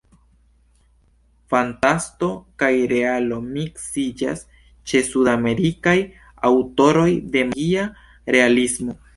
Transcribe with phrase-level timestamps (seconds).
[1.53, 2.29] Fantasto
[2.63, 4.43] kaj realo miksiĝas
[4.93, 5.97] ĉe Sudamerikaj
[6.53, 7.89] aŭtoroj de magia
[8.39, 9.03] realismo.